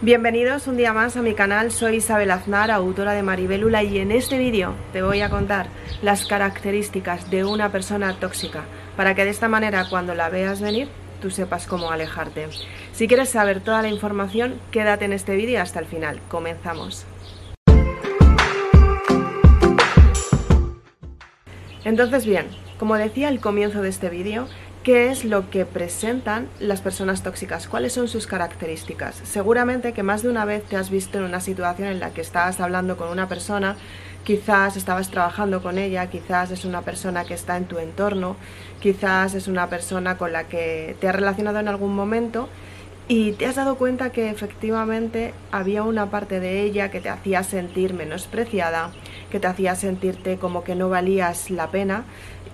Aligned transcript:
Bienvenidos 0.00 0.68
un 0.68 0.76
día 0.76 0.92
más 0.92 1.16
a 1.16 1.22
mi 1.22 1.34
canal, 1.34 1.72
soy 1.72 1.96
Isabel 1.96 2.30
Aznar, 2.30 2.70
autora 2.70 3.14
de 3.14 3.24
Maribélula 3.24 3.82
y 3.82 3.98
en 3.98 4.12
este 4.12 4.38
vídeo 4.38 4.76
te 4.92 5.02
voy 5.02 5.22
a 5.22 5.28
contar 5.28 5.66
las 6.02 6.24
características 6.24 7.28
de 7.30 7.44
una 7.44 7.72
persona 7.72 8.14
tóxica 8.20 8.62
para 8.96 9.16
que 9.16 9.24
de 9.24 9.30
esta 9.30 9.48
manera 9.48 9.86
cuando 9.90 10.14
la 10.14 10.28
veas 10.28 10.60
venir 10.60 10.86
tú 11.20 11.32
sepas 11.32 11.66
cómo 11.66 11.90
alejarte. 11.90 12.46
Si 12.92 13.08
quieres 13.08 13.30
saber 13.30 13.58
toda 13.58 13.82
la 13.82 13.88
información, 13.88 14.60
quédate 14.70 15.04
en 15.04 15.12
este 15.12 15.34
vídeo 15.34 15.60
hasta 15.60 15.80
el 15.80 15.86
final. 15.86 16.20
Comenzamos. 16.28 17.04
Entonces 21.84 22.24
bien, 22.24 22.46
como 22.78 22.96
decía 22.96 23.26
al 23.26 23.40
comienzo 23.40 23.82
de 23.82 23.88
este 23.88 24.10
vídeo, 24.10 24.46
qué 24.82 25.10
es 25.10 25.24
lo 25.24 25.50
que 25.50 25.64
presentan 25.64 26.48
las 26.60 26.80
personas 26.80 27.22
tóxicas, 27.22 27.68
cuáles 27.68 27.92
son 27.92 28.08
sus 28.08 28.26
características. 28.26 29.20
Seguramente 29.24 29.92
que 29.92 30.02
más 30.02 30.22
de 30.22 30.28
una 30.28 30.44
vez 30.44 30.64
te 30.64 30.76
has 30.76 30.90
visto 30.90 31.18
en 31.18 31.24
una 31.24 31.40
situación 31.40 31.88
en 31.88 32.00
la 32.00 32.10
que 32.10 32.20
estás 32.20 32.60
hablando 32.60 32.96
con 32.96 33.08
una 33.08 33.28
persona, 33.28 33.76
quizás 34.24 34.76
estabas 34.76 35.10
trabajando 35.10 35.62
con 35.62 35.78
ella, 35.78 36.08
quizás 36.08 36.50
es 36.50 36.64
una 36.64 36.82
persona 36.82 37.24
que 37.24 37.34
está 37.34 37.56
en 37.56 37.64
tu 37.64 37.78
entorno, 37.78 38.36
quizás 38.80 39.34
es 39.34 39.48
una 39.48 39.68
persona 39.68 40.16
con 40.16 40.32
la 40.32 40.44
que 40.44 40.96
te 41.00 41.08
has 41.08 41.14
relacionado 41.14 41.58
en 41.58 41.68
algún 41.68 41.94
momento 41.94 42.48
y 43.08 43.32
te 43.32 43.46
has 43.46 43.56
dado 43.56 43.76
cuenta 43.76 44.10
que 44.10 44.28
efectivamente 44.28 45.32
había 45.50 45.82
una 45.82 46.10
parte 46.10 46.40
de 46.40 46.62
ella 46.62 46.90
que 46.90 47.00
te 47.00 47.08
hacía 47.08 47.42
sentir 47.42 47.94
menospreciada, 47.94 48.90
que 49.30 49.40
te 49.40 49.46
hacía 49.46 49.74
sentirte 49.76 50.36
como 50.36 50.62
que 50.62 50.74
no 50.74 50.90
valías 50.90 51.50
la 51.50 51.70
pena 51.70 52.04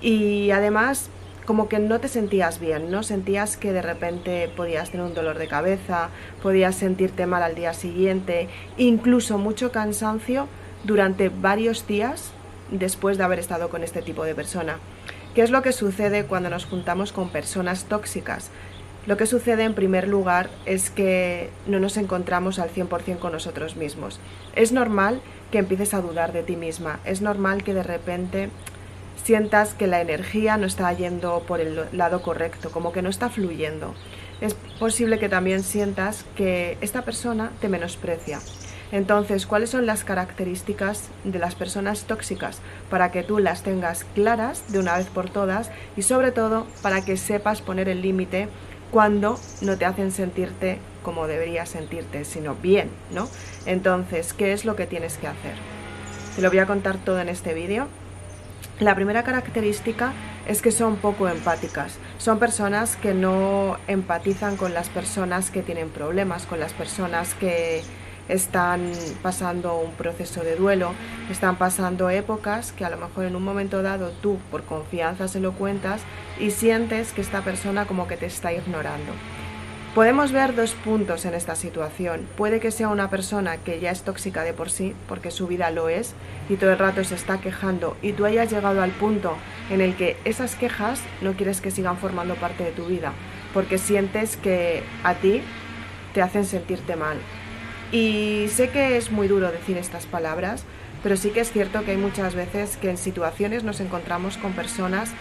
y 0.01 0.53
además 0.53 1.11
como 1.45 1.69
que 1.69 1.79
no 1.79 2.01
te 2.01 2.09
sentías 2.09 2.59
bien, 2.59 2.91
¿no? 2.91 3.03
Sentías 3.03 3.57
que 3.57 3.73
de 3.73 3.83
repente 3.83 4.51
podías 4.57 4.91
tener 4.91 5.07
un 5.07 5.15
dolor 5.15 5.39
de 5.39 5.49
cabeza, 5.49 6.09
podías 6.43 6.75
sentirte 6.75 7.27
mal 7.27 7.43
al 7.43 7.55
día 7.55 7.75
siguiente, 7.75 8.49
incluso 8.77 9.39
mucho 9.39 9.71
cansancio 9.71 10.49
durante 10.85 11.29
varios 11.29 11.87
días 11.87 12.31
después 12.71 13.19
de 13.19 13.25
haber 13.25 13.39
estado 13.39 13.69
con 13.69 13.83
este 13.83 14.03
tipo 14.03 14.25
de 14.25 14.35
persona. 14.35 14.79
¿Qué 15.35 15.43
es 15.43 15.51
lo 15.51 15.63
que 15.63 15.73
sucede 15.73 16.25
cuando 16.25 16.49
nos 16.49 16.65
juntamos 16.65 17.13
con 17.13 17.29
personas 17.29 17.85
tóxicas? 17.85 18.51
Lo 19.07 19.19
que 19.19 19.27
sucede 19.27 19.65
en 19.65 19.75
primer 19.75 20.09
lugar 20.09 20.49
es 20.65 20.89
que 20.89 21.51
no 21.67 21.79
nos 21.79 21.99
encontramos 21.99 22.59
al 22.59 22.71
100% 22.71 23.19
con 23.19 23.33
nosotros 23.33 23.77
mismos. 23.77 24.19
Es 24.57 24.73
normal 24.73 25.21
que 25.51 25.59
empieces 25.59 25.93
a 25.93 26.01
dudar 26.01 26.33
de 26.33 26.43
ti 26.43 26.57
misma, 26.57 27.01
es 27.05 27.21
normal 27.21 27.65
que 27.65 27.75
de 27.75 27.83
repente 27.83 28.49
sientas 29.23 29.75
que 29.75 29.87
la 29.87 30.01
energía 30.01 30.57
no 30.57 30.67
está 30.67 30.93
yendo 30.93 31.41
por 31.47 31.61
el 31.61 31.87
lado 31.93 32.23
correcto, 32.23 32.71
como 32.71 32.93
que 32.93 33.03
no 33.03 33.09
está 33.09 33.31
fluyendo. 33.31 33.95
Es 34.41 34.55
posible 34.79 35.19
que 35.19 35.29
también 35.29 35.63
sientas 35.63 36.25
que 36.37 36.77
esta 36.81 37.03
persona 37.03 37.53
te 37.61 37.69
menosprecia. 37.69 38.41
Entonces, 38.93 39.47
¿cuáles 39.47 39.71
son 39.71 39.87
las 39.87 40.05
características 40.05 41.09
de 41.25 41.39
las 41.39 41.55
personas 41.55 42.05
tóxicas? 42.05 42.61
Para 42.91 43.11
que 43.11 43.23
tú 43.23 43.39
las 43.39 43.63
tengas 43.63 44.05
claras 44.15 44.71
de 44.73 44.79
una 44.79 44.97
vez 44.97 45.07
por 45.07 45.31
todas 45.31 45.71
y 45.97 46.03
sobre 46.03 46.31
todo 46.31 46.67
para 46.83 47.05
que 47.05 47.17
sepas 47.17 47.63
poner 47.63 47.89
el 47.89 48.03
límite 48.03 48.49
cuando 48.91 49.41
no 49.63 49.77
te 49.77 49.85
hacen 49.85 50.13
sentirte 50.13 50.79
como 51.03 51.27
deberías 51.27 51.69
sentirte, 51.69 52.25
sino 52.25 52.55
bien, 52.55 52.89
¿no? 53.11 53.29
Entonces, 53.67 54.33
¿qué 54.33 54.53
es 54.53 54.65
lo 54.65 54.77
que 54.77 54.87
tienes 54.87 55.19
que 55.19 55.27
hacer? 55.27 55.55
Te 56.37 56.43
lo 56.43 56.49
voy 56.49 56.59
a 56.59 56.67
contar 56.67 56.97
todo 56.99 57.21
en 57.21 57.29
este 57.29 57.55
vídeo 57.55 57.89
la 58.81 58.95
primera 58.95 59.23
característica 59.23 60.13
es 60.47 60.61
que 60.61 60.73
son 60.73 60.97
poco 60.97 61.29
empáticas. 61.29 61.99
Son 62.19 62.39
personas 62.39 62.97
que 62.97 63.15
no 63.15 63.77
empatizan 63.87 64.57
con 64.57 64.75
las 64.75 64.89
personas 64.89 65.51
que 65.51 65.63
tienen 65.63 65.91
problemas, 65.91 66.47
con 66.47 66.59
las 66.61 66.73
personas 66.73 67.35
que 67.35 67.83
están 68.29 68.91
pasando 69.23 69.77
un 69.77 69.93
proceso 69.93 70.43
de 70.43 70.57
duelo, 70.57 70.93
están 71.31 71.57
pasando 71.57 72.11
épocas 72.11 72.73
que 72.73 72.85
a 72.85 72.91
lo 72.91 72.97
mejor 72.97 73.27
en 73.27 73.37
un 73.37 73.45
momento 73.45 73.83
dado 73.83 74.11
tú 74.23 74.39
por 74.51 74.65
confianza 74.65 75.29
se 75.29 75.41
lo 75.41 75.53
cuentas 75.53 76.01
y 76.41 76.51
sientes 76.51 77.13
que 77.13 77.21
esta 77.21 77.43
persona 77.43 77.87
como 77.87 78.09
que 78.09 78.17
te 78.17 78.27
está 78.27 78.53
ignorando. 78.53 79.13
Podemos 79.95 80.33
ver 80.33 80.57
dos 80.57 80.73
puntos 80.73 81.25
en 81.25 81.35
esta 81.35 81.55
situación. 81.55 82.27
Puede 82.37 82.59
que 82.59 82.73
sea 82.73 82.89
una 82.89 83.11
persona 83.11 83.59
que 83.59 83.79
ya 83.79 83.93
es 83.93 84.03
tóxica 84.03 84.43
de 84.43 84.53
por 84.53 84.69
sí, 84.69 84.93
porque 85.07 85.31
su 85.31 85.47
vida 85.47 85.71
lo 85.71 85.89
es, 85.89 86.15
y 86.49 86.57
todo 86.57 86.73
el 86.73 86.81
rato 86.81 87.05
se 87.05 87.15
está 87.15 87.41
quejando, 87.41 87.97
y 88.03 88.13
tú 88.13 88.25
hayas 88.25 88.51
llegado 88.51 88.83
al 88.83 88.91
punto 88.91 89.37
en 89.71 89.81
el 89.81 89.95
que 89.95 90.17
esas 90.25 90.57
quejas 90.57 91.01
no 91.21 91.35
quieres 91.35 91.61
que 91.61 91.71
sigan 91.71 91.97
formando 91.97 92.35
parte 92.35 92.65
de 92.65 92.73
tu 92.73 92.87
vida, 92.87 93.13
porque 93.53 93.79
sientes 93.79 94.37
que 94.37 94.83
a 95.05 95.15
ti 95.15 95.43
te 96.13 96.23
hacen 96.23 96.45
sentirte 96.45 96.97
mal. 96.97 97.19
Y 97.93 98.49
sé 98.49 98.71
que 98.71 98.97
es 98.97 99.13
muy 99.13 99.29
duro 99.29 99.53
decir 99.53 99.77
estas 99.77 100.07
palabras, 100.07 100.65
pero 101.05 101.17
sí 101.17 101.31
que 101.31 101.41
es 101.41 101.53
cierto 101.53 101.85
que 101.85 101.93
hay 101.93 101.99
muchas 101.99 102.35
veces 102.35 102.79
que 102.79 102.91
en 102.91 102.97
situaciones 102.99 103.63
nos 103.63 103.79
encontramos 103.79 104.39
con 104.39 104.55
personas 104.55 105.13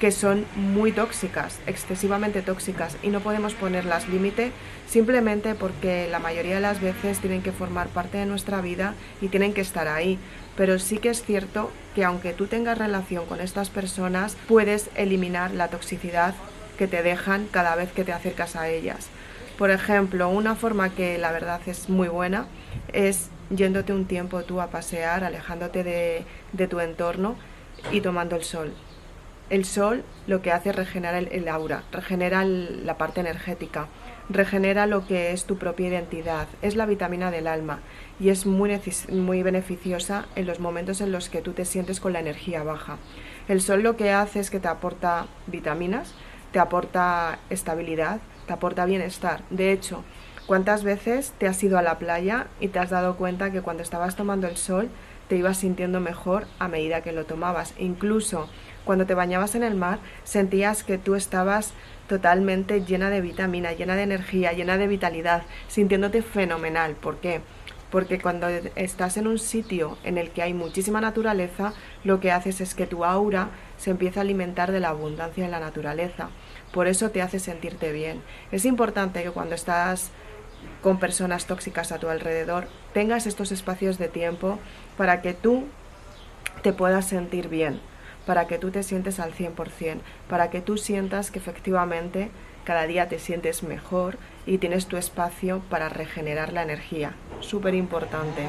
que 0.00 0.10
son 0.10 0.46
muy 0.56 0.92
tóxicas, 0.92 1.60
excesivamente 1.66 2.40
tóxicas, 2.40 2.96
y 3.02 3.08
no 3.08 3.20
podemos 3.20 3.54
ponerlas 3.54 4.08
límite 4.08 4.50
simplemente 4.88 5.54
porque 5.54 6.08
la 6.10 6.18
mayoría 6.18 6.54
de 6.54 6.62
las 6.62 6.80
veces 6.80 7.18
tienen 7.20 7.42
que 7.42 7.52
formar 7.52 7.88
parte 7.88 8.16
de 8.16 8.24
nuestra 8.24 8.62
vida 8.62 8.94
y 9.20 9.28
tienen 9.28 9.52
que 9.52 9.60
estar 9.60 9.86
ahí. 9.88 10.18
Pero 10.56 10.78
sí 10.78 10.98
que 10.98 11.10
es 11.10 11.22
cierto 11.22 11.70
que 11.94 12.04
aunque 12.04 12.32
tú 12.32 12.46
tengas 12.46 12.78
relación 12.78 13.26
con 13.26 13.40
estas 13.40 13.68
personas, 13.68 14.36
puedes 14.48 14.88
eliminar 14.94 15.52
la 15.52 15.68
toxicidad 15.68 16.34
que 16.78 16.88
te 16.88 17.02
dejan 17.02 17.46
cada 17.50 17.76
vez 17.76 17.92
que 17.92 18.04
te 18.04 18.14
acercas 18.14 18.56
a 18.56 18.68
ellas. 18.70 19.08
Por 19.58 19.70
ejemplo, 19.70 20.30
una 20.30 20.54
forma 20.54 20.88
que 20.88 21.18
la 21.18 21.30
verdad 21.30 21.60
es 21.66 21.90
muy 21.90 22.08
buena 22.08 22.46
es 22.94 23.28
yéndote 23.50 23.92
un 23.92 24.06
tiempo 24.06 24.42
tú 24.44 24.62
a 24.62 24.70
pasear, 24.70 25.24
alejándote 25.24 25.84
de, 25.84 26.24
de 26.54 26.68
tu 26.68 26.80
entorno 26.80 27.36
y 27.92 28.00
tomando 28.00 28.36
el 28.36 28.44
sol 28.44 28.72
el 29.50 29.64
sol 29.64 30.04
lo 30.28 30.42
que 30.42 30.52
hace 30.52 30.70
es 30.70 30.76
regenerar 30.76 31.28
el, 31.30 31.48
aura, 31.48 31.82
regenera 31.90 32.44
la 32.44 32.96
parte 32.96 33.20
energética, 33.20 33.88
regenera 34.28 34.86
lo 34.86 35.06
que 35.06 35.32
es 35.32 35.44
tu 35.44 35.58
propia 35.58 35.88
identidad, 35.88 36.46
es 36.62 36.76
la 36.76 36.86
vitamina 36.86 37.32
del 37.32 37.48
alma 37.48 37.80
y 38.20 38.28
es 38.28 38.46
muy, 38.46 38.80
muy 39.10 39.42
beneficiosa 39.42 40.26
en 40.36 40.46
los 40.46 40.60
momentos 40.60 41.00
en 41.00 41.10
los 41.10 41.28
que 41.28 41.42
tú 41.42 41.52
te 41.52 41.64
sientes 41.64 41.98
con 41.98 42.12
la 42.12 42.20
energía 42.20 42.62
baja. 42.62 42.98
El 43.48 43.60
sol 43.60 43.82
lo 43.82 43.96
que 43.96 44.12
hace 44.12 44.38
es 44.38 44.50
que 44.50 44.60
te 44.60 44.68
aporta 44.68 45.26
vitaminas, 45.48 46.14
te 46.52 46.60
aporta 46.60 47.40
estabilidad, 47.50 48.20
te 48.46 48.52
aporta 48.52 48.84
bienestar. 48.84 49.42
De 49.50 49.72
hecho, 49.72 50.04
¿cuántas 50.46 50.84
veces 50.84 51.32
te 51.38 51.48
has 51.48 51.60
ido 51.64 51.76
a 51.76 51.82
la 51.82 51.98
playa 51.98 52.46
y 52.60 52.68
te 52.68 52.78
has 52.78 52.90
dado 52.90 53.16
cuenta 53.16 53.50
que 53.50 53.62
cuando 53.62 53.82
estabas 53.82 54.14
tomando 54.14 54.46
el 54.46 54.56
sol 54.56 54.88
te 55.28 55.36
ibas 55.36 55.58
sintiendo 55.58 55.98
mejor 55.98 56.46
a 56.60 56.68
medida 56.68 57.02
que 57.02 57.12
lo 57.12 57.24
tomabas? 57.24 57.74
Incluso 57.78 58.48
cuando 58.84 59.06
te 59.06 59.14
bañabas 59.14 59.54
en 59.54 59.62
el 59.62 59.74
mar 59.74 59.98
sentías 60.24 60.84
que 60.84 60.98
tú 60.98 61.14
estabas 61.14 61.72
totalmente 62.08 62.84
llena 62.84 63.10
de 63.10 63.20
vitamina, 63.20 63.72
llena 63.72 63.94
de 63.94 64.02
energía, 64.02 64.52
llena 64.52 64.78
de 64.78 64.88
vitalidad, 64.88 65.42
sintiéndote 65.68 66.22
fenomenal. 66.22 66.94
¿Por 66.94 67.18
qué? 67.18 67.40
Porque 67.90 68.20
cuando 68.20 68.48
estás 68.48 69.16
en 69.16 69.26
un 69.26 69.38
sitio 69.38 69.98
en 70.04 70.18
el 70.18 70.30
que 70.30 70.42
hay 70.42 70.54
muchísima 70.54 71.00
naturaleza, 71.00 71.72
lo 72.04 72.20
que 72.20 72.32
haces 72.32 72.60
es 72.60 72.74
que 72.74 72.86
tu 72.86 73.04
aura 73.04 73.50
se 73.76 73.90
empieza 73.90 74.20
a 74.20 74.22
alimentar 74.22 74.72
de 74.72 74.80
la 74.80 74.90
abundancia 74.90 75.44
de 75.44 75.50
la 75.50 75.60
naturaleza. 75.60 76.30
Por 76.72 76.86
eso 76.86 77.10
te 77.10 77.22
hace 77.22 77.38
sentirte 77.38 77.92
bien. 77.92 78.22
Es 78.52 78.64
importante 78.64 79.22
que 79.22 79.30
cuando 79.30 79.54
estás 79.54 80.10
con 80.82 80.98
personas 80.98 81.46
tóxicas 81.46 81.92
a 81.92 81.98
tu 81.98 82.08
alrededor, 82.08 82.68
tengas 82.92 83.26
estos 83.26 83.52
espacios 83.52 83.98
de 83.98 84.08
tiempo 84.08 84.58
para 84.96 85.22
que 85.22 85.34
tú 85.34 85.66
te 86.62 86.72
puedas 86.72 87.06
sentir 87.06 87.48
bien, 87.48 87.80
para 88.26 88.46
que 88.46 88.58
tú 88.58 88.70
te 88.70 88.82
sientes 88.82 89.20
al 89.20 89.32
100%, 89.32 89.98
para 90.28 90.50
que 90.50 90.60
tú 90.60 90.76
sientas 90.76 91.30
que 91.30 91.38
efectivamente 91.38 92.30
cada 92.64 92.86
día 92.86 93.08
te 93.08 93.18
sientes 93.18 93.62
mejor 93.62 94.18
y 94.46 94.58
tienes 94.58 94.86
tu 94.86 94.96
espacio 94.96 95.60
para 95.70 95.88
regenerar 95.88 96.52
la 96.52 96.62
energía. 96.62 97.14
Súper 97.40 97.74
importante. 97.74 98.42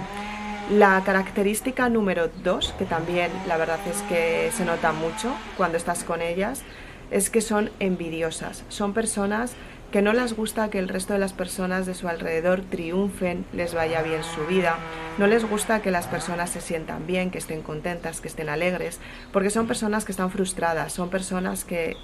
La 0.69 1.01
característica 1.03 1.89
número 1.89 2.29
dos, 2.43 2.73
que 2.77 2.85
también 2.85 3.31
la 3.47 3.57
verdad 3.57 3.79
es 3.89 4.01
que 4.03 4.51
se 4.53 4.63
nota 4.63 4.91
mucho 4.91 5.33
cuando 5.57 5.77
estás 5.77 6.03
con 6.03 6.21
ellas, 6.21 6.61
es 7.09 7.29
que 7.29 7.41
son 7.41 7.71
envidiosas. 7.79 8.63
Son 8.69 8.93
personas 8.93 9.53
que 9.91 10.01
no 10.01 10.13
les 10.13 10.33
gusta 10.33 10.69
que 10.69 10.79
el 10.79 10.87
resto 10.87 11.13
de 11.13 11.19
las 11.19 11.33
personas 11.33 11.85
de 11.85 11.93
su 11.93 12.07
alrededor 12.07 12.61
triunfen, 12.61 13.45
les 13.51 13.73
vaya 13.73 14.01
bien 14.01 14.23
su 14.23 14.45
vida, 14.45 14.77
no 15.17 15.27
les 15.27 15.43
gusta 15.43 15.81
que 15.81 15.91
las 15.91 16.07
personas 16.07 16.49
se 16.49 16.61
sientan 16.61 17.05
bien, 17.05 17.29
que 17.29 17.37
estén 17.37 17.61
contentas, 17.61 18.21
que 18.21 18.29
estén 18.29 18.47
alegres, 18.47 18.99
porque 19.33 19.49
son 19.49 19.67
personas 19.67 20.05
que 20.05 20.13
están 20.13 20.31
frustradas, 20.31 20.93
son 20.93 21.09
personas 21.09 21.65
que 21.65 21.97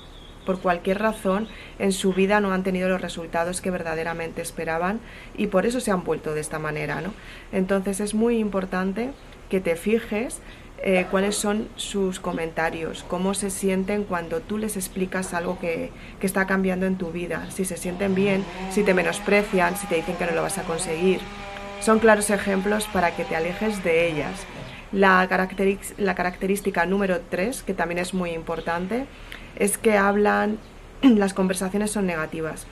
por 0.45 0.60
cualquier 0.60 1.00
razón 1.00 1.48
en 1.80 1.92
su 1.92 2.13
vida 2.13 2.39
no 2.39 2.54
han 2.54 2.63
tenido 2.63 2.89
los 2.89 3.01
resultados 3.01 3.62
que 3.62 3.72
verdaderamente 3.72 4.42
esperaban 4.42 5.00
y 5.38 5.48
por 5.48 5.66
eso 5.66 5.80
se 5.80 5.92
han 5.92 6.04
vuelto 6.04 6.33
de 6.33 6.42
esta 6.42 6.60
manera, 6.60 7.01
¿no? 7.01 7.13
Entonces 7.51 8.00
es 8.00 8.13
muy 8.13 8.38
importante 8.38 9.12
que 9.50 9.60
te 9.60 9.75
fijes 9.75 10.40
eh, 10.84 11.08
cuáles 11.10 11.36
son 11.36 11.70
sus 11.76 12.20
comentarios, 12.20 13.04
cómo 13.08 13.34
se 13.34 13.50
sienten 13.50 14.04
cuando 14.04 14.42
tú 14.42 14.58
les 14.58 14.78
explicas 14.78 15.34
algo 15.34 15.60
que, 15.60 15.92
que 16.20 16.28
está 16.28 16.46
cambiando 16.46 16.86
en 16.86 16.98
tu 16.98 17.12
vida, 17.12 17.50
si 17.50 17.66
se 17.66 17.78
sienten 17.78 18.14
bien, 18.16 18.44
si 18.72 18.84
te 18.84 18.94
menosprecian, 18.94 19.76
si 19.76 19.88
te 19.88 19.96
dicen 19.96 20.16
que 20.16 20.26
no 20.26 20.34
lo 20.34 20.44
vas 20.44 20.58
a 20.58 20.64
conseguir. 20.64 21.20
Son 21.80 22.00
claros 22.00 22.30
ejemplos 22.30 22.88
para 22.92 23.16
que 23.16 23.24
te 23.24 23.36
alejes 23.36 23.84
de 23.84 24.08
ellas. 24.08 24.46
La, 24.92 25.28
característica 25.28 26.86
número 26.86 27.20
3, 27.30 27.64
que 27.64 27.74
también 27.74 28.00
es 28.00 28.14
muy 28.14 28.32
importante, 28.32 29.06
es 29.58 29.78
que 29.78 29.98
hablan, 29.98 30.60
las 31.02 31.34
conversaciones 31.34 31.92
son 31.92 32.06
negativas. 32.06 32.68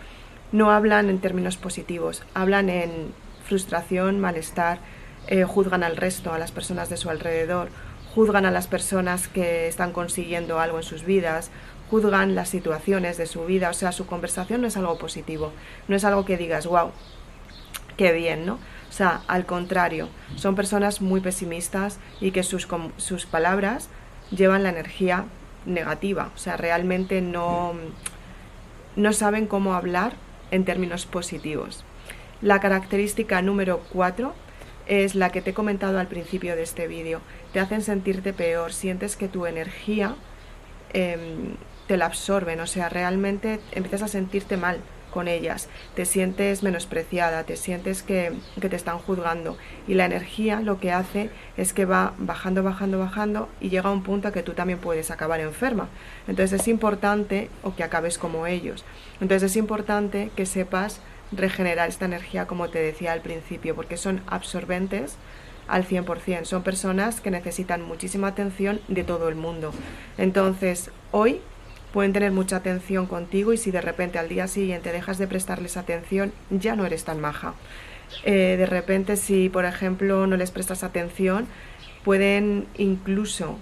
No 0.52 0.72
hablan 0.72 1.10
en 1.10 1.19
términos 1.19 1.57
positivos, 1.57 2.24
hablan 2.34 2.69
en 2.69 3.13
frustración, 3.46 4.19
malestar, 4.19 4.80
eh, 5.28 5.44
juzgan 5.44 5.84
al 5.84 5.98
resto, 5.98 6.34
a 6.34 6.40
las 6.40 6.52
personas 6.52 6.90
de 6.90 6.98
su 6.98 7.10
alrededor, 7.10 7.69
juzgan 8.15 8.45
a 8.45 8.51
las 8.51 8.67
personas 8.67 9.27
que 9.27 9.67
están 9.67 9.91
consiguiendo 9.91 10.59
algo 10.59 10.77
en 10.77 10.83
sus 10.83 11.03
vidas, 11.03 11.51
juzgan 11.91 12.33
las 12.33 12.47
situaciones 12.50 13.17
de 13.17 13.25
su 13.25 13.45
vida, 13.45 13.69
o 13.69 13.73
sea, 13.73 13.91
su 13.91 14.07
conversación 14.07 14.62
no 14.62 14.67
es 14.67 14.77
algo 14.77 14.97
positivo, 14.97 15.51
no 15.89 15.97
es 15.97 16.06
algo 16.06 16.23
que 16.23 16.38
digas, 16.38 16.65
wow, 16.65 16.91
qué 17.97 18.13
bien, 18.13 18.45
¿no? 18.45 18.53
O 18.53 18.91
sea, 18.91 19.21
al 19.27 19.45
contrario, 19.45 20.07
son 20.38 20.56
personas 20.56 21.01
muy 21.01 21.19
pesimistas 21.19 22.00
y 22.21 22.31
que 22.31 22.44
sus, 22.44 22.67
sus 22.95 23.25
palabras 23.25 23.89
llevan 24.31 24.63
la 24.63 24.69
energía 24.69 25.25
negativa, 25.65 26.31
o 26.33 26.38
sea, 26.38 26.56
realmente 26.56 27.21
no, 27.21 27.73
no 28.95 29.11
saben 29.11 29.45
cómo 29.45 29.73
hablar 29.73 30.13
en 30.51 30.63
términos 30.63 31.06
positivos. 31.06 31.83
La 32.41 32.61
característica 32.61 33.41
número 33.41 33.81
4 33.91 34.33
es 34.85 35.15
la 35.15 35.31
que 35.31 35.41
te 35.41 35.51
he 35.51 35.53
comentado 35.53 35.99
al 35.99 36.07
principio 36.07 36.55
de 36.55 36.63
este 36.63 36.87
vídeo. 36.87 37.21
Te 37.53 37.59
hacen 37.59 37.81
sentirte 37.81 38.33
peor, 38.33 38.73
sientes 38.73 39.15
que 39.15 39.27
tu 39.27 39.45
energía 39.45 40.15
em, 40.93 41.55
te 41.87 41.97
la 41.97 42.05
absorben, 42.05 42.59
o 42.59 42.67
sea, 42.67 42.89
realmente 42.89 43.59
empiezas 43.71 44.01
a 44.01 44.07
sentirte 44.07 44.57
mal 44.57 44.79
con 45.15 45.29
ellas, 45.29 45.69
te 45.95 46.03
sientes 46.03 46.61
menospreciada, 46.61 47.43
te 47.43 47.55
sientes 47.55 48.03
que, 48.03 48.33
que, 48.59 48.67
te 48.67 48.75
están 48.75 48.99
juzgando 48.99 49.57
y 49.87 49.93
la 49.93 50.03
energía 50.03 50.59
lo 50.59 50.81
que 50.81 50.91
hace 50.91 51.29
es 51.55 51.71
que 51.71 51.85
va 51.85 52.13
bajando, 52.17 52.63
bajando, 52.63 52.99
bajando 52.99 53.47
y 53.61 53.69
llega 53.69 53.87
a 53.87 53.93
un 53.93 54.03
punto 54.03 54.27
a 54.27 54.33
que 54.33 54.43
tú 54.43 54.51
también 54.51 54.79
puedes 54.79 55.11
acabar 55.11 55.39
enferma. 55.39 55.87
Entonces 56.27 56.59
es 56.59 56.67
importante, 56.67 57.49
o 57.63 57.73
que 57.75 57.83
acabes 57.83 58.17
como 58.17 58.45
ellos, 58.45 58.83
entonces 59.21 59.51
es 59.51 59.55
importante 59.55 60.31
que 60.35 60.45
sepas 60.45 60.99
regenerar 61.35 61.89
esta 61.89 62.05
energía, 62.05 62.47
como 62.47 62.69
te 62.69 62.79
decía 62.79 63.13
al 63.13 63.21
principio, 63.21 63.75
porque 63.75 63.97
son 63.97 64.21
absorbentes 64.27 65.17
al 65.67 65.87
100%. 65.87 66.45
Son 66.45 66.63
personas 66.63 67.21
que 67.21 67.31
necesitan 67.31 67.81
muchísima 67.81 68.27
atención 68.27 68.81
de 68.87 69.03
todo 69.03 69.29
el 69.29 69.35
mundo. 69.35 69.71
Entonces, 70.17 70.91
hoy 71.11 71.41
pueden 71.93 72.13
tener 72.13 72.31
mucha 72.31 72.57
atención 72.57 73.05
contigo 73.07 73.53
y 73.53 73.57
si 73.57 73.71
de 73.71 73.81
repente 73.81 74.19
al 74.19 74.29
día 74.29 74.47
siguiente 74.47 74.91
dejas 74.91 75.17
de 75.17 75.27
prestarles 75.27 75.77
atención, 75.77 76.33
ya 76.49 76.75
no 76.75 76.85
eres 76.85 77.05
tan 77.05 77.21
maja. 77.21 77.53
Eh, 78.23 78.55
de 78.57 78.65
repente, 78.65 79.15
si 79.15 79.49
por 79.49 79.65
ejemplo 79.65 80.27
no 80.27 80.37
les 80.37 80.51
prestas 80.51 80.83
atención, 80.83 81.47
pueden 82.03 82.67
incluso 82.77 83.57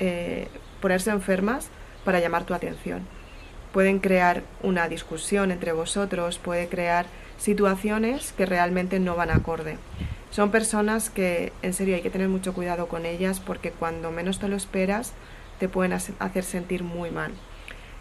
eh, 0.00 0.48
ponerse 0.80 1.10
enfermas 1.10 1.68
para 2.04 2.20
llamar 2.20 2.44
tu 2.44 2.54
atención 2.54 3.19
pueden 3.72 3.98
crear 3.98 4.42
una 4.62 4.88
discusión 4.88 5.50
entre 5.50 5.72
vosotros, 5.72 6.38
puede 6.38 6.68
crear 6.68 7.06
situaciones 7.38 8.32
que 8.32 8.46
realmente 8.46 9.00
no 9.00 9.16
van 9.16 9.30
acorde. 9.30 9.78
Son 10.30 10.50
personas 10.50 11.10
que 11.10 11.52
en 11.62 11.72
serio 11.72 11.96
hay 11.96 12.02
que 12.02 12.10
tener 12.10 12.28
mucho 12.28 12.54
cuidado 12.54 12.86
con 12.86 13.04
ellas 13.06 13.40
porque 13.40 13.72
cuando 13.72 14.10
menos 14.10 14.38
te 14.38 14.48
lo 14.48 14.56
esperas 14.56 15.12
te 15.58 15.68
pueden 15.68 15.92
hacer 15.92 16.44
sentir 16.44 16.82
muy 16.84 17.10
mal. 17.10 17.32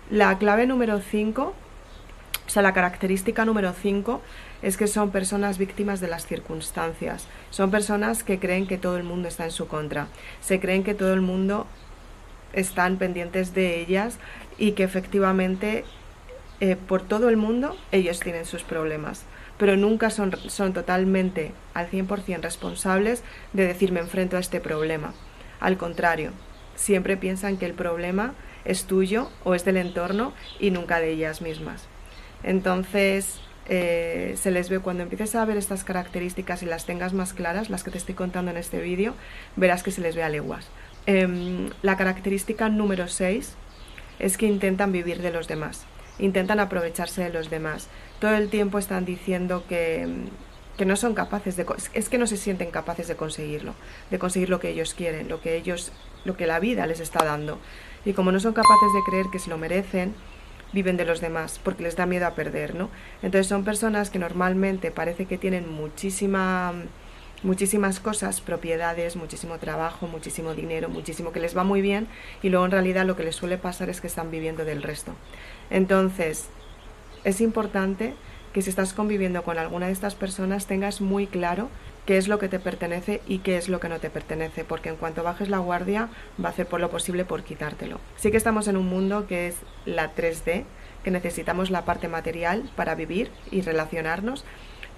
La 0.09 0.37
clave 0.37 0.65
número 0.65 0.99
5, 1.01 1.41
o 1.43 2.49
sea, 2.49 2.61
la 2.61 2.73
característica 2.73 3.45
número 3.45 3.73
5 3.73 4.21
es 4.61 4.77
que 4.77 4.87
son 4.87 5.11
personas 5.11 5.57
víctimas 5.57 5.99
de 5.99 6.07
las 6.07 6.25
circunstancias. 6.25 7.27
Son 7.49 7.69
personas 7.69 8.23
que 8.23 8.39
creen 8.39 8.65
que 8.65 8.77
todo 8.77 8.97
el 8.97 9.03
mundo 9.03 9.27
está 9.27 9.45
en 9.45 9.51
su 9.51 9.67
contra. 9.67 10.07
Se 10.41 10.59
creen 10.59 10.83
que 10.83 10.93
todo 10.93 11.13
el 11.13 11.21
mundo 11.21 11.67
están 12.53 12.97
pendientes 12.97 13.53
de 13.53 13.79
ellas 13.79 14.17
y 14.59 14.73
que 14.73 14.83
efectivamente 14.83 15.85
eh, 16.59 16.75
por 16.75 17.01
todo 17.01 17.29
el 17.29 17.37
mundo 17.37 17.77
ellos 17.91 18.19
tienen 18.19 18.45
sus 18.45 18.63
problemas, 18.63 19.23
pero 19.57 19.77
nunca 19.77 20.09
son, 20.09 20.35
son 20.47 20.73
totalmente 20.73 21.53
al 21.73 21.89
100% 21.89 22.41
responsables 22.41 23.23
de 23.53 23.65
decir 23.65 23.91
me 23.91 24.01
enfrento 24.01 24.37
a 24.37 24.41
este 24.41 24.59
problema. 24.59 25.13
Al 25.59 25.77
contrario, 25.77 26.31
siempre 26.75 27.17
piensan 27.17 27.57
que 27.57 27.65
el 27.65 27.73
problema 27.73 28.33
es 28.65 28.85
tuyo 28.85 29.29
o 29.43 29.55
es 29.55 29.65
del 29.65 29.77
entorno 29.77 30.33
y 30.59 30.71
nunca 30.71 30.99
de 30.99 31.11
ellas 31.11 31.41
mismas. 31.41 31.87
Entonces, 32.43 33.39
eh, 33.67 34.35
se 34.37 34.51
les 34.51 34.69
ve 34.69 34.79
cuando 34.79 35.03
empieces 35.03 35.35
a 35.35 35.45
ver 35.45 35.57
estas 35.57 35.83
características 35.83 36.63
y 36.63 36.65
las 36.65 36.85
tengas 36.85 37.13
más 37.13 37.33
claras, 37.33 37.69
las 37.69 37.83
que 37.83 37.91
te 37.91 37.97
estoy 37.97 38.15
contando 38.15 38.51
en 38.51 38.57
este 38.57 38.81
vídeo, 38.81 39.13
verás 39.55 39.83
que 39.83 39.91
se 39.91 40.01
les 40.01 40.15
ve 40.15 40.23
a 40.23 40.29
leguas. 40.29 40.67
Em, 41.05 41.69
la 41.81 41.95
característica 41.95 42.69
número 42.69 43.07
6 43.07 43.55
es 44.19 44.37
que 44.37 44.45
intentan 44.45 44.91
vivir 44.91 45.21
de 45.21 45.31
los 45.31 45.47
demás, 45.47 45.85
intentan 46.19 46.59
aprovecharse 46.59 47.23
de 47.23 47.33
los 47.33 47.49
demás. 47.49 47.87
Todo 48.19 48.35
el 48.35 48.49
tiempo 48.49 48.77
están 48.77 49.05
diciendo 49.05 49.63
que, 49.67 50.07
que 50.77 50.85
no 50.85 50.95
son 50.95 51.13
capaces 51.13 51.55
de 51.55 51.65
es 51.93 52.09
que 52.09 52.17
no 52.17 52.27
se 52.27 52.37
sienten 52.37 52.71
capaces 52.71 53.07
de 53.07 53.15
conseguirlo, 53.15 53.73
de 54.11 54.19
conseguir 54.19 54.49
lo 54.49 54.59
que 54.59 54.69
ellos 54.69 54.93
quieren, 54.93 55.29
lo 55.29 55.41
que 55.41 55.55
ellos 55.55 55.91
lo 56.25 56.35
que 56.35 56.47
la 56.47 56.59
vida 56.59 56.85
les 56.85 56.99
está 56.99 57.23
dando. 57.23 57.59
Y 58.05 58.13
como 58.13 58.31
no 58.31 58.39
son 58.39 58.53
capaces 58.53 58.93
de 58.93 59.03
creer 59.09 59.27
que 59.31 59.39
se 59.39 59.49
lo 59.49 59.57
merecen, 59.57 60.13
viven 60.71 60.97
de 60.97 61.05
los 61.05 61.21
demás 61.21 61.59
porque 61.63 61.83
les 61.83 61.95
da 61.95 62.05
miedo 62.05 62.27
a 62.27 62.35
perder, 62.35 62.75
¿no? 62.75 62.89
Entonces 63.21 63.47
son 63.47 63.63
personas 63.63 64.09
que 64.09 64.19
normalmente 64.19 64.91
parece 64.91 65.25
que 65.25 65.37
tienen 65.37 65.71
muchísima 65.71 66.73
muchísimas 67.43 67.99
cosas, 67.99 68.41
propiedades, 68.41 69.15
muchísimo 69.15 69.57
trabajo, 69.57 70.07
muchísimo 70.07 70.53
dinero, 70.53 70.89
muchísimo 70.89 71.31
que 71.31 71.39
les 71.39 71.55
va 71.55 71.63
muy 71.63 71.81
bien 71.81 72.07
y 72.41 72.49
luego 72.49 72.65
en 72.65 72.71
realidad 72.71 73.05
lo 73.05 73.15
que 73.15 73.23
les 73.23 73.35
suele 73.35 73.57
pasar 73.57 73.89
es 73.89 74.01
que 74.01 74.07
están 74.07 74.31
viviendo 74.31 74.65
del 74.65 74.83
resto. 74.83 75.13
Entonces, 75.69 76.49
es 77.23 77.41
importante 77.41 78.13
que 78.53 78.61
si 78.61 78.69
estás 78.69 78.93
conviviendo 78.93 79.43
con 79.43 79.57
alguna 79.57 79.87
de 79.87 79.91
estas 79.91 80.15
personas 80.15 80.65
tengas 80.65 81.01
muy 81.01 81.27
claro 81.27 81.69
qué 82.05 82.17
es 82.17 82.27
lo 82.27 82.39
que 82.39 82.49
te 82.49 82.59
pertenece 82.59 83.21
y 83.27 83.39
qué 83.39 83.57
es 83.57 83.69
lo 83.69 83.79
que 83.79 83.89
no 83.89 83.99
te 83.99 84.09
pertenece, 84.09 84.63
porque 84.63 84.89
en 84.89 84.95
cuanto 84.95 85.21
bajes 85.21 85.49
la 85.49 85.59
guardia 85.59 86.09
va 86.43 86.49
a 86.49 86.51
hacer 86.51 86.65
por 86.65 86.79
lo 86.79 86.89
posible 86.89 87.25
por 87.25 87.43
quitártelo. 87.43 87.99
Sí 88.15 88.31
que 88.31 88.37
estamos 88.37 88.67
en 88.67 88.77
un 88.77 88.87
mundo 88.87 89.27
que 89.27 89.47
es 89.47 89.57
la 89.85 90.15
3D, 90.15 90.63
que 91.03 91.11
necesitamos 91.11 91.69
la 91.69 91.85
parte 91.85 92.07
material 92.07 92.69
para 92.75 92.95
vivir 92.95 93.29
y 93.51 93.61
relacionarnos, 93.61 94.43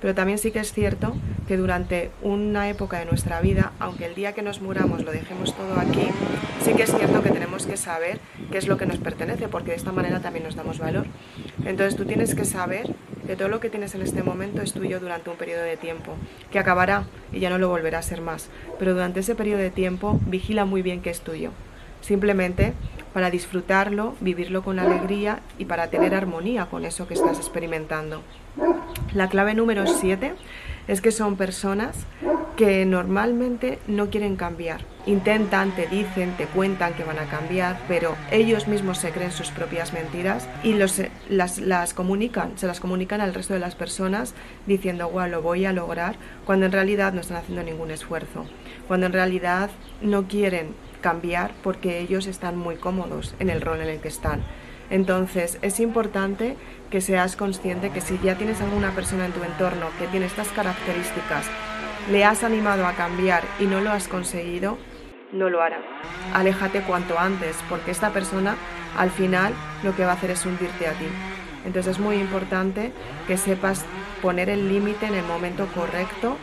pero 0.01 0.15
también 0.15 0.39
sí 0.39 0.51
que 0.51 0.59
es 0.59 0.73
cierto 0.73 1.13
que 1.47 1.57
durante 1.57 2.11
una 2.21 2.69
época 2.69 2.99
de 2.99 3.05
nuestra 3.05 3.39
vida, 3.39 3.71
aunque 3.79 4.05
el 4.05 4.15
día 4.15 4.33
que 4.33 4.41
nos 4.41 4.61
muramos 4.61 5.03
lo 5.03 5.11
dejemos 5.11 5.55
todo 5.55 5.79
aquí, 5.79 6.07
sí 6.63 6.73
que 6.73 6.83
es 6.83 6.93
cierto 6.93 7.21
que 7.21 7.29
tenemos 7.29 7.65
que 7.67 7.77
saber 7.77 8.19
qué 8.51 8.57
es 8.57 8.67
lo 8.67 8.77
que 8.77 8.85
nos 8.85 8.97
pertenece, 8.97 9.47
porque 9.47 9.71
de 9.71 9.77
esta 9.77 9.91
manera 9.91 10.19
también 10.19 10.43
nos 10.43 10.55
damos 10.55 10.79
valor. 10.79 11.05
Entonces 11.65 11.95
tú 11.95 12.05
tienes 12.05 12.33
que 12.35 12.45
saber 12.45 12.95
que 13.27 13.35
todo 13.35 13.47
lo 13.47 13.59
que 13.59 13.69
tienes 13.69 13.93
en 13.93 14.01
este 14.01 14.23
momento 14.23 14.61
es 14.61 14.73
tuyo 14.73 14.99
durante 14.99 15.29
un 15.29 15.37
periodo 15.37 15.61
de 15.63 15.77
tiempo, 15.77 16.13
que 16.51 16.59
acabará 16.59 17.05
y 17.31 17.39
ya 17.39 17.49
no 17.49 17.59
lo 17.59 17.69
volverá 17.69 17.99
a 17.99 18.03
ser 18.03 18.21
más. 18.21 18.49
Pero 18.79 18.93
durante 18.93 19.19
ese 19.19 19.35
periodo 19.35 19.59
de 19.59 19.69
tiempo 19.69 20.19
vigila 20.25 20.65
muy 20.65 20.81
bien 20.81 21.01
que 21.01 21.11
es 21.11 21.21
tuyo. 21.21 21.51
Simplemente 22.01 22.73
para 23.13 23.29
disfrutarlo, 23.29 24.15
vivirlo 24.21 24.63
con 24.63 24.79
alegría 24.79 25.41
y 25.57 25.65
para 25.65 25.89
tener 25.89 26.15
armonía 26.15 26.65
con 26.67 26.85
eso 26.85 27.07
que 27.07 27.13
estás 27.13 27.37
experimentando. 27.37 28.21
La 29.13 29.27
clave 29.27 29.53
número 29.53 29.87
7 29.87 30.33
es 30.87 31.01
que 31.01 31.11
son 31.11 31.35
personas 31.35 32.05
que 32.55 32.85
normalmente 32.85 33.79
no 33.87 34.09
quieren 34.09 34.37
cambiar. 34.37 34.81
Intentan, 35.05 35.71
te 35.71 35.87
dicen, 35.87 36.31
te 36.37 36.45
cuentan 36.45 36.93
que 36.93 37.03
van 37.03 37.19
a 37.19 37.25
cambiar, 37.25 37.77
pero 37.89 38.15
ellos 38.31 38.69
mismos 38.69 38.99
se 38.99 39.11
creen 39.11 39.31
sus 39.31 39.49
propias 39.49 39.91
mentiras 39.91 40.47
y 40.63 40.73
los, 40.73 41.01
las, 41.29 41.57
las 41.57 41.93
comunican, 41.93 42.57
se 42.57 42.67
las 42.67 42.79
comunican 42.79 43.19
al 43.19 43.33
resto 43.33 43.53
de 43.53 43.59
las 43.59 43.75
personas 43.75 44.33
diciendo, 44.65 45.07
guau, 45.07 45.29
lo 45.29 45.41
voy 45.41 45.65
a 45.65 45.73
lograr, 45.73 46.15
cuando 46.45 46.65
en 46.65 46.71
realidad 46.71 47.11
no 47.11 47.21
están 47.21 47.37
haciendo 47.37 47.63
ningún 47.63 47.91
esfuerzo, 47.91 48.45
cuando 48.87 49.07
en 49.07 49.13
realidad 49.13 49.71
no 50.01 50.27
quieren 50.27 50.73
cambiar 51.01 51.51
porque 51.63 51.99
ellos 51.99 52.27
están 52.27 52.57
muy 52.57 52.75
cómodos 52.75 53.35
en 53.39 53.49
el 53.49 53.59
rol 53.59 53.81
en 53.81 53.89
el 53.89 53.99
que 53.99 54.07
están. 54.07 54.41
Entonces 54.91 55.57
es 55.61 55.79
importante 55.79 56.57
que 56.91 57.01
seas 57.01 57.37
consciente 57.37 57.89
que 57.89 58.01
si 58.01 58.19
ya 58.19 58.35
tienes 58.35 58.61
alguna 58.61 58.91
persona 58.91 59.25
en 59.25 59.31
tu 59.31 59.41
entorno 59.43 59.87
que 59.97 60.07
tiene 60.07 60.25
estas 60.25 60.49
características, 60.49 61.47
le 62.11 62.25
has 62.25 62.43
animado 62.43 62.85
a 62.85 62.93
cambiar 62.93 63.43
y 63.59 63.65
no 63.65 63.79
lo 63.79 63.89
has 63.89 64.09
conseguido, 64.09 64.77
no 65.31 65.49
lo 65.49 65.61
hará. 65.61 65.79
Aléjate 66.33 66.81
cuanto 66.81 67.17
antes, 67.17 67.55
porque 67.69 67.91
esta 67.91 68.11
persona 68.11 68.57
al 68.97 69.11
final 69.11 69.53
lo 69.83 69.95
que 69.95 70.03
va 70.03 70.11
a 70.11 70.15
hacer 70.15 70.31
es 70.31 70.45
hundirte 70.45 70.87
a 70.87 70.91
ti. 70.91 71.05
Entonces 71.65 71.93
es 71.93 71.99
muy 71.99 72.17
importante 72.17 72.91
que 73.27 73.37
sepas 73.37 73.85
poner 74.21 74.49
el 74.49 74.67
límite 74.67 75.05
en 75.05 75.13
el 75.13 75.23
momento 75.23 75.67
correcto 75.73 76.35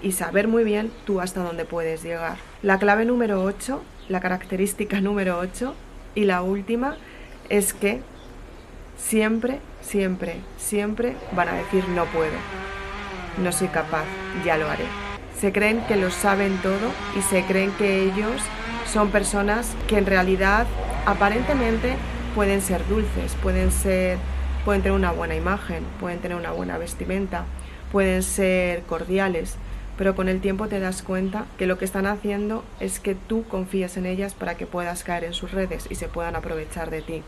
y 0.00 0.12
saber 0.12 0.48
muy 0.48 0.64
bien 0.64 0.90
tú 1.04 1.20
hasta 1.20 1.42
dónde 1.42 1.66
puedes 1.66 2.02
llegar. 2.02 2.38
La 2.62 2.78
clave 2.78 3.04
número 3.04 3.42
8, 3.42 3.82
la 4.08 4.20
característica 4.20 5.02
número 5.02 5.38
8 5.38 5.74
y 6.14 6.24
la 6.24 6.40
última 6.40 6.96
es 7.50 7.74
que 7.74 8.00
siempre, 8.96 9.58
siempre, 9.82 10.36
siempre 10.56 11.14
van 11.32 11.48
a 11.48 11.52
decir 11.52 11.86
no 11.90 12.06
puedo, 12.06 12.32
no 13.42 13.52
soy 13.52 13.68
capaz, 13.68 14.04
ya 14.44 14.56
lo 14.56 14.70
haré. 14.70 14.84
Se 15.38 15.52
creen 15.52 15.84
que 15.86 15.96
lo 15.96 16.10
saben 16.10 16.56
todo 16.58 16.90
y 17.18 17.22
se 17.22 17.44
creen 17.44 17.72
que 17.72 18.04
ellos 18.04 18.40
son 18.90 19.10
personas 19.10 19.74
que 19.88 19.98
en 19.98 20.06
realidad 20.06 20.66
aparentemente 21.06 21.96
pueden 22.34 22.62
ser 22.62 22.86
dulces, 22.88 23.34
pueden 23.42 23.70
ser 23.72 24.18
pueden 24.64 24.82
tener 24.82 24.96
una 24.96 25.10
buena 25.10 25.34
imagen, 25.34 25.84
pueden 25.98 26.18
tener 26.18 26.36
una 26.36 26.52
buena 26.52 26.76
vestimenta, 26.76 27.44
pueden 27.90 28.22
ser 28.22 28.82
cordiales, 28.82 29.56
pero 30.00 30.16
con 30.16 30.30
el 30.30 30.40
tiempo 30.40 30.66
te 30.66 30.80
das 30.80 31.02
cuenta 31.02 31.44
que 31.58 31.66
lo 31.66 31.76
que 31.76 31.84
están 31.84 32.06
haciendo 32.06 32.64
es 32.80 33.00
que 33.00 33.14
tú 33.14 33.44
confíes 33.44 33.98
en 33.98 34.06
ellas 34.06 34.32
para 34.32 34.54
que 34.56 34.64
puedas 34.64 35.04
caer 35.04 35.24
en 35.24 35.34
sus 35.34 35.50
redes 35.52 35.88
y 35.90 35.94
se 35.96 36.08
puedan 36.08 36.36
aprovechar 36.36 36.88
de 36.88 37.02
ti. 37.02 37.22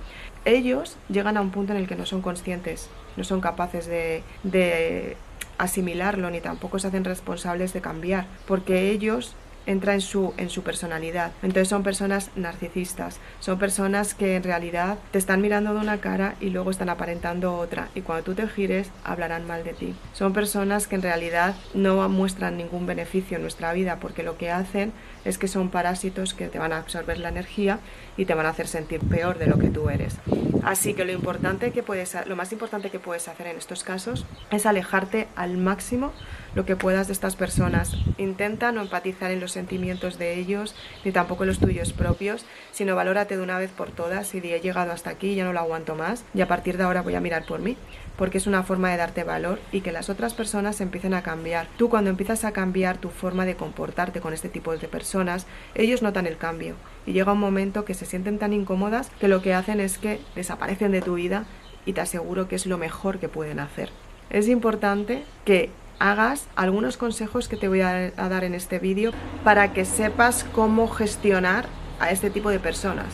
Ellos 0.47 0.97
llegan 1.11 1.37
a 1.37 1.43
un 1.43 1.51
punto 1.51 1.75
en 1.75 1.79
el 1.79 1.87
que 1.87 1.97
no 1.97 2.07
son 2.07 2.23
conscientes, 2.23 2.89
no 3.19 3.25
son 3.25 3.43
capaces 3.43 3.85
de, 3.85 4.23
de 4.43 5.19
asimilarlo 5.59 6.31
ni 6.31 6.41
tampoco 6.41 6.79
se 6.79 6.87
hacen 6.87 7.05
responsables 7.05 7.75
de 7.75 7.83
cambiar, 7.83 8.25
porque 8.49 8.91
ellos 8.91 9.35
entra 9.67 9.95
en 9.95 10.01
su, 10.01 10.35
en 10.37 10.51
su 10.51 10.63
personalidad. 10.63 11.33
Entonces 11.43 11.69
son 11.69 11.83
personas 11.83 12.31
narcisistas, 12.37 13.19
son 13.41 13.59
personas 13.59 14.15
que 14.15 14.37
en 14.37 14.43
realidad 14.43 14.99
te 15.11 15.19
están 15.19 15.41
mirando 15.41 15.75
de 15.75 15.81
una 15.81 16.01
cara 16.01 16.35
y 16.41 16.51
luego 16.51 16.71
están 16.71 16.89
aparentando 16.89 17.57
otra 17.57 17.89
y 17.95 18.01
cuando 18.03 18.25
tú 18.25 18.35
te 18.35 18.49
gires 18.49 18.91
hablarán 19.05 19.47
mal 19.47 19.65
de 19.65 19.73
ti. 19.73 19.95
Son 20.13 20.33
personas 20.33 20.87
que 20.87 20.97
en 20.97 21.03
realidad 21.03 21.55
no 21.75 22.09
muestran 22.09 22.57
ningún 22.57 22.87
beneficio 22.87 23.37
en 23.37 23.43
nuestra 23.43 23.73
vida 23.73 23.99
porque 24.01 24.23
lo 24.23 24.37
que 24.37 24.51
hacen 24.51 24.93
es 25.25 25.39
que 25.39 25.49
son 25.49 25.71
parásitos 25.71 26.35
que 26.35 26.49
te 26.49 26.59
van 26.59 26.73
a 26.73 26.79
absorber 26.79 27.19
la 27.19 27.29
energía 27.29 27.79
y 28.17 28.25
te 28.25 28.35
van 28.35 28.47
a 28.47 28.51
hacer 28.51 28.69
sentir 28.69 29.01
peor 29.01 29.39
de 29.39 29.47
lo 29.47 29.59
que 29.59 29.69
tú 29.69 29.89
eres. 29.89 30.17
Así 30.63 30.95
que 30.95 31.05
lo 31.05 31.13
importante 31.13 31.73
que 31.73 31.83
puedes, 31.83 32.17
lo 32.27 32.37
más 32.37 32.53
importante 32.53 32.91
que 32.91 33.01
puedes 33.01 33.27
hacer 33.29 33.49
en 33.49 33.57
estos 33.57 33.83
casos 33.83 34.25
es 34.51 34.67
alejarte 34.67 35.27
al 35.35 35.57
máximo 35.57 36.13
lo 36.55 36.65
que 36.65 36.77
puedas 36.77 37.09
de 37.09 37.13
estas 37.13 37.37
personas. 37.37 37.97
Intenta 38.19 38.71
no 38.73 38.83
empatizar 38.83 39.31
en 39.31 39.41
los 39.41 39.52
sentimientos 39.53 40.19
de 40.19 40.39
ellos, 40.39 40.75
ni 41.05 41.13
tampoco 41.13 41.45
los 41.45 41.59
tuyos 41.59 41.93
propios, 41.93 42.45
sino 42.73 42.97
valórate 42.97 43.37
de 43.37 43.43
una 43.43 43.59
vez 43.59 43.71
por 43.71 43.91
todas 43.91 44.35
y 44.35 44.41
di 44.41 44.53
he 44.53 44.61
llegado 44.61 44.93
hasta 44.93 45.11
aquí, 45.11 45.35
ya 45.35 45.45
no 45.45 45.53
lo 45.53 45.61
aguanto 45.61 45.95
más 45.95 46.25
y 46.35 46.41
a 46.41 46.49
partir 46.49 46.77
de 46.77 46.85
ahora 46.85 47.03
voy 47.03 47.15
a 47.15 47.21
mirar 47.21 47.47
por 47.47 47.61
mí, 47.61 47.77
porque 48.17 48.39
es 48.39 48.47
una 48.47 48.63
forma 48.63 48.91
de 48.91 48.97
darte 48.97 49.25
valor 49.25 49.61
y 49.73 49.81
que 49.81 49.93
las 49.93 50.11
otras 50.11 50.35
personas 50.35 50.81
empiecen 50.81 51.15
a 51.15 51.23
cambiar. 51.23 51.69
Tú 51.77 51.89
cuando 51.89 52.11
empiezas 52.11 52.45
a 52.45 52.53
cambiar 52.53 52.99
tu 52.99 53.11
forma 53.11 53.45
de 53.45 53.57
comportarte 53.57 54.21
con 54.21 54.33
este 54.33 54.49
tipo 54.49 54.77
de 54.77 54.89
personas, 54.89 55.47
ellos 55.75 56.03
notan 56.03 56.27
el 56.27 56.37
cambio 56.37 56.75
y 57.07 57.13
llega 57.13 57.33
un 57.33 57.41
momento 57.41 57.85
que 57.85 57.95
se 57.95 58.07
sienten 58.07 58.39
tan 58.39 58.53
incómodas 58.53 59.11
que 59.21 59.29
lo 59.29 59.43
que 59.43 59.55
hacen 59.55 59.81
es 59.81 59.99
que 59.99 60.21
desaparecen 60.35 60.93
de 60.93 61.03
tu 61.03 61.15
vida 61.15 61.45
y 61.87 61.93
te 61.93 62.01
aseguro 62.01 62.49
que 62.49 62.57
es 62.57 62.67
lo 62.67 62.79
mejor 62.79 63.19
que 63.19 63.29
pueden 63.29 63.59
hacer. 63.59 63.91
Es 64.31 64.49
importante 64.49 65.25
que 65.45 65.71
hagas 65.99 66.47
algunos 66.57 66.97
consejos 66.97 67.49
que 67.49 67.57
te 67.57 67.69
voy 67.69 67.81
a, 67.81 68.11
dar 68.11 68.45
en 68.45 68.55
este 68.55 68.79
vídeo 68.79 69.13
para 69.45 69.73
que 69.73 69.85
sepas 69.85 70.45
cómo 70.53 70.89
gestionar 70.89 71.67
a 72.01 72.11
este 72.11 72.31
tipo 72.31 72.51
de 72.51 72.59
personas. 72.59 73.07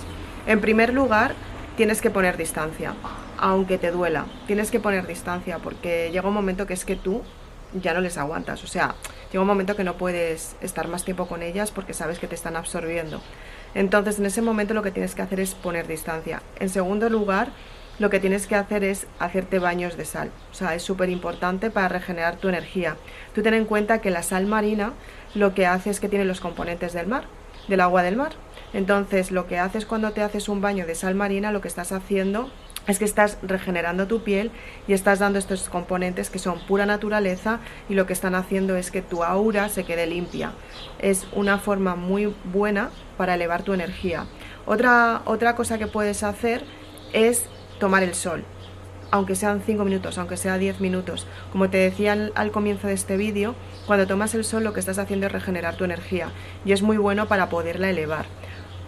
En 0.47 0.61
primer 0.61 0.95
lugar, 0.95 1.35
tienes 1.77 2.01
que 2.01 2.11
poner 2.11 2.37
distancia, 2.37 2.95
aunque 3.37 3.79
te 3.79 3.91
duela. 3.91 4.27
Tienes 4.47 4.71
que 4.71 4.81
poner 4.81 5.07
distancia 5.07 5.59
porque 5.59 6.11
llega 6.11 6.29
un 6.29 6.35
momento 6.35 6.67
que 6.67 6.75
es 6.75 6.85
que 6.85 6.97
tú 6.97 7.23
ya 7.75 7.93
no 7.93 8.01
les 8.01 8.17
aguantas. 8.17 8.65
O 8.65 8.67
sea, 8.67 8.95
llega 9.31 9.43
un 9.43 9.49
momento 9.49 9.77
que 9.77 9.85
no 9.85 9.95
puedes 9.95 10.57
estar 10.61 10.89
más 10.89 11.05
tiempo 11.05 11.27
con 11.27 11.43
ellas 11.43 11.71
porque 11.71 11.93
sabes 11.93 12.19
que 12.19 12.27
te 12.27 12.35
están 12.35 12.57
absorbiendo. 12.57 13.21
Entonces, 13.75 14.19
en 14.19 14.27
ese 14.27 14.43
momento 14.43 14.75
lo 14.75 14.83
que 14.83 14.91
tienes 14.91 15.15
que 15.15 15.23
hacer 15.23 15.41
es 15.41 15.55
poner 15.55 15.87
distancia. 15.87 16.43
En 16.59 16.71
segundo 16.71 17.09
lugar, 17.11 17.51
lo 17.99 18.11
que 18.11 18.21
tienes 18.21 18.47
que 18.47 18.55
hacer 18.55 18.85
es 18.85 19.07
hacerte 19.19 19.59
baños 19.59 19.97
de 19.97 20.05
sal. 20.05 20.31
O 20.51 20.55
sea, 20.55 20.75
es 20.75 20.83
súper 20.83 21.09
importante 21.11 21.71
para 21.71 21.89
regenerar 21.89 22.37
tu 22.37 22.49
energía. 22.49 22.97
Tú 23.35 23.43
ten 23.43 23.55
en 23.55 23.65
cuenta 23.65 24.01
que 24.01 24.11
la 24.11 24.23
sal 24.23 24.47
marina 24.47 24.93
lo 25.35 25.55
que 25.55 25.67
hace 25.67 25.91
es 25.91 26.01
que 26.01 26.09
tiene 26.09 26.25
los 26.25 26.41
componentes 26.41 26.93
del 26.93 27.07
mar, 27.07 27.25
del 27.69 27.81
agua 27.81 28.03
del 28.03 28.17
mar. 28.17 28.33
Entonces, 28.73 29.31
lo 29.31 29.47
que 29.47 29.59
haces 29.59 29.87
cuando 29.87 30.13
te 30.13 30.23
haces 30.23 30.49
un 30.49 30.61
baño 30.61 30.87
de 30.87 30.95
sal 30.95 31.15
marina, 31.15 31.53
lo 31.53 31.61
que 31.61 31.69
estás 31.69 31.93
haciendo 31.93 32.51
es 32.87 32.99
que 32.99 33.05
estás 33.05 33.39
regenerando 33.43 34.07
tu 34.07 34.23
piel 34.23 34.51
y 34.87 34.95
estás 34.95 35.19
dando 35.19 35.39
estos 35.39 35.69
componentes 35.69 36.31
que 36.31 36.39
son 36.39 36.59
pura 36.61 36.87
naturaleza 36.87 37.61
y 37.89 37.95
lo 37.95 38.07
que 38.07 38.15
están 38.15 38.35
haciendo 38.35 38.77
es 38.77 38.91
que 38.91 39.03
tu 39.03 39.25
aura 39.25 39.69
se 39.69 39.85
quede 39.85 40.07
limpia. 40.07 40.53
Es 40.99 41.27
una 41.33 41.59
forma 41.59 41.97
muy 41.97 42.35
buena 42.45 42.91
para 43.19 43.35
elevar 43.35 43.63
tu 43.63 43.75
energía. 43.75 44.25
Otra, 44.65 45.23
otra 45.27 45.55
cosa 45.55 45.79
que 45.79 45.87
puedes 45.87 46.23
hacer 46.23 46.65
es 47.13 47.45
tomar 47.79 48.03
el 48.03 48.15
sol, 48.15 48.45
aunque 49.11 49.35
sean 49.35 49.63
5 49.65 49.85
minutos, 49.85 50.19
aunque 50.19 50.37
sea 50.37 50.59
10 50.59 50.81
minutos. 50.81 51.27
Como 51.53 51.71
te 51.71 51.79
decía 51.79 52.13
al, 52.35 52.51
comienzo 52.51 52.89
de 52.89 52.95
este 52.95 53.17
vídeo, 53.17 53.55
cuando 53.87 54.07
tomas 54.07 54.35
el 54.35 54.45
sol 54.45 54.65
lo 54.65 54.73
que 54.73 54.81
estás 54.81 54.99
haciendo 54.99 55.27
es 55.27 55.33
regenerar 55.33 55.77
tu 55.77 55.85
energía 55.85 56.31
y 56.65 56.73
es 56.73 56.83
muy 56.83 56.97
bueno 56.97 57.29
para 57.29 57.49
poderla 57.49 57.91
elevar. 57.91 58.27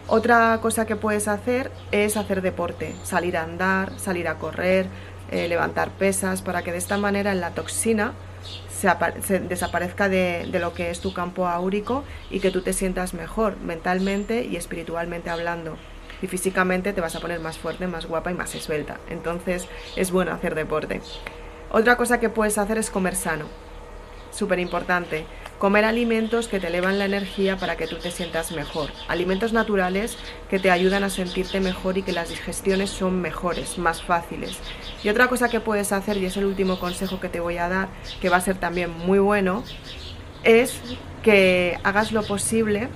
Otra 0.06 0.58
cosa 0.60 0.86
que 0.86 0.96
puedes 0.96 1.28
hacer 1.28 1.70
es 1.92 2.16
hacer 2.16 2.42
deporte, 2.42 2.94
salir 3.04 3.36
a 3.36 3.44
andar, 3.44 3.98
salir 3.98 4.26
a 4.28 4.38
correr, 4.38 4.86
eh, 5.30 5.46
levantar 5.46 5.90
pesas, 5.90 6.42
para 6.42 6.62
que 6.62 6.72
de 6.72 6.78
esta 6.78 6.98
manera 6.98 7.32
la 7.34 7.52
toxina 7.52 8.14
se, 8.70 9.38
desaparezca 9.40 10.08
de, 10.08 10.48
de, 10.50 10.58
lo 10.58 10.74
que 10.74 10.90
es 10.90 11.00
tu 11.00 11.12
campo 11.12 11.46
áurico 11.46 12.02
y 12.30 12.40
que 12.40 12.50
tú 12.50 12.62
te 12.62 12.72
sientas 12.72 13.14
mejor 13.14 13.56
mentalmente 13.60 14.44
y 14.44 14.56
espiritualmente 14.56 15.30
hablando 15.30 15.76
y 16.22 16.26
físicamente 16.26 16.92
te 16.92 17.00
vas 17.00 17.16
a 17.16 17.20
poner 17.20 17.40
más 17.40 17.58
fuerte, 17.58 17.86
más 17.86 18.06
guapa 18.06 18.30
y 18.30 18.34
más 18.34 18.54
esbelta. 18.54 18.98
Entonces 19.08 19.66
es 19.96 20.10
bueno 20.10 20.32
hacer 20.32 20.54
deporte. 20.54 21.00
Otra 21.70 21.96
cosa 21.96 22.20
que 22.20 22.28
puedes 22.28 22.58
hacer 22.58 22.78
es 22.78 22.90
comer 22.90 23.14
sano. 23.14 23.46
Súper 24.32 24.58
importante. 24.58 25.24
Comer 25.58 25.84
alimentos 25.84 26.48
que 26.48 26.58
te 26.58 26.68
elevan 26.68 26.98
la 26.98 27.04
energía 27.04 27.58
para 27.58 27.76
que 27.76 27.86
tú 27.86 27.96
te 27.96 28.10
sientas 28.10 28.50
mejor. 28.52 28.90
Alimentos 29.08 29.52
naturales 29.52 30.16
que 30.48 30.58
te 30.58 30.70
ayudan 30.70 31.04
a 31.04 31.10
sentirte 31.10 31.60
mejor 31.60 31.98
y 31.98 32.02
que 32.02 32.12
las 32.12 32.30
digestiones 32.30 32.90
son 32.90 33.20
mejores, 33.20 33.76
más 33.76 34.02
fáciles. 34.02 34.58
Y 35.04 35.10
otra 35.10 35.28
cosa 35.28 35.50
que 35.50 35.60
puedes 35.60 35.92
hacer, 35.92 36.16
y 36.16 36.24
es 36.24 36.36
el 36.36 36.46
último 36.46 36.78
consejo 36.78 37.20
que 37.20 37.28
te 37.28 37.40
voy 37.40 37.58
a 37.58 37.68
dar, 37.68 37.88
que 38.20 38.30
va 38.30 38.38
a 38.38 38.40
ser 38.40 38.56
también 38.56 38.90
muy 38.90 39.18
bueno, 39.18 39.62
es 40.44 40.80
que 41.22 41.78
hagas 41.84 42.12
lo 42.12 42.22
posible 42.22 42.88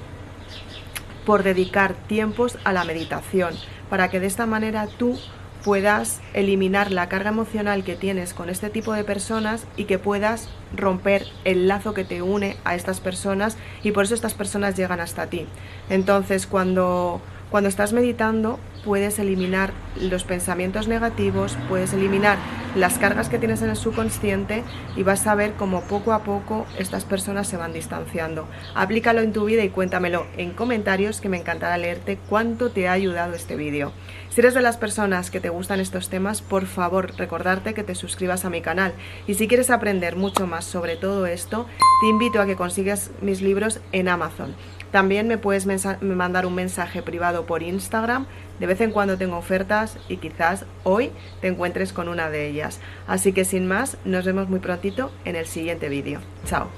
por 1.25 1.43
dedicar 1.43 1.95
tiempos 1.95 2.59
a 2.65 2.73
la 2.73 2.85
meditación, 2.85 3.55
para 3.91 4.11
que 4.11 4.21
de 4.21 4.27
esta 4.27 4.47
manera 4.47 4.87
tú 4.87 5.19
puedas 5.65 6.21
eliminar 6.35 6.93
la 6.93 7.09
carga 7.09 7.31
emocional 7.31 7.85
que 7.85 7.97
tienes 7.97 8.35
con 8.35 8.51
este 8.51 8.69
tipo 8.69 8.93
de 8.93 9.03
personas 9.03 9.67
y 9.77 9.85
que 9.85 9.99
puedas 9.99 10.49
romper 10.77 11.27
el 11.45 11.69
lazo 11.69 11.95
que 11.95 12.05
te 12.05 12.21
une 12.21 12.57
a 12.65 12.75
estas 12.75 13.01
personas 13.01 13.57
y 13.83 13.93
por 13.93 14.05
eso 14.05 14.15
estas 14.15 14.35
personas 14.35 14.77
llegan 14.77 15.01
hasta 15.01 15.27
ti. 15.29 15.47
Entonces, 15.89 16.47
cuando 16.47 17.23
cuando 17.51 17.69
estás 17.69 17.93
meditando 17.93 18.59
puedes 18.85 19.19
eliminar 19.19 19.73
los 20.01 20.25
pensamientos 20.25 20.89
negativos, 20.89 21.57
puedes 21.69 21.93
eliminar 21.93 22.37
las 22.75 22.99
cargas 22.99 23.29
que 23.29 23.39
tienes 23.39 23.63
en 23.63 23.71
el 23.71 23.77
subconsciente 23.77 24.63
y 24.97 25.03
vas 25.03 25.27
a 25.27 25.35
ver 25.35 25.53
cómo 25.55 25.83
poco 25.83 26.13
a 26.13 26.25
poco 26.25 26.67
estas 26.79 27.05
personas 27.05 27.47
se 27.47 27.57
van 27.57 27.73
distanciando. 27.73 28.49
Aplícalo 28.75 29.21
en 29.21 29.33
tu 29.33 29.45
vida 29.45 29.63
y 29.63 29.71
cuéntamelo 29.71 30.27
en 30.37 30.53
comentarios 30.53 31.21
que 31.21 31.29
me 31.29 31.39
encantará 31.39 31.79
leerte 31.79 32.19
cuánto 32.29 32.71
te 32.71 32.89
ha 32.89 32.93
ayudado 32.93 33.35
este 33.35 33.57
vídeo. 33.57 33.93
Si 34.31 34.41
eres 34.41 34.55
de 34.55 34.63
las 34.63 34.77
personas 34.77 35.31
que 35.31 35.41
te 35.41 35.49
gustan 35.49 35.81
estos 35.81 36.09
temas, 36.09 36.43
por 36.43 36.67
favor 36.67 37.17
recordarte 37.17 37.75
que 37.75 37.85
te 37.85 37.95
suscribas 37.95 38.45
a 38.45 38.51
mi 38.51 38.61
canal 38.61 38.93
y 39.27 39.35
si 39.35 39.47
quieres 39.47 39.71
aprender 39.71 40.17
mucho 40.17 40.47
más 40.47 40.65
sobre 40.65 40.97
todo 40.97 41.27
esto, 41.27 41.67
te 42.01 42.09
invito 42.09 42.41
a 42.41 42.47
que 42.47 42.57
consigas 42.57 43.11
mis 43.21 43.41
libros 43.41 43.81
en 43.93 44.09
Amazon. 44.09 44.55
También 44.95 45.27
me 45.27 45.39
puedes 45.39 45.67
mandar 46.03 46.47
un 46.47 46.55
mensaje 46.55 47.03
privado 47.03 47.47
por 47.47 47.65
Instagram. 47.65 48.27
De 48.61 48.67
vez 48.69 48.81
en 48.81 48.93
cuando 48.93 49.19
tengo 49.19 49.37
ofertas 49.37 49.99
y 50.09 50.19
quizás 50.19 50.67
hoy 50.85 51.11
te 51.41 51.49
encuentres 51.49 51.93
con 51.93 52.09
una 52.09 52.31
de 52.31 52.47
ellas. 52.47 52.79
Así 53.09 53.33
que 53.33 53.45
sin 53.45 53.67
más, 53.67 53.97
nos 54.05 54.25
vemos 54.25 54.49
muy 54.49 54.61
prontito 54.61 55.11
en 55.25 55.35
el 55.35 55.47
siguiente 55.47 55.89
vídeo. 55.89 56.21
Chao. 56.47 56.69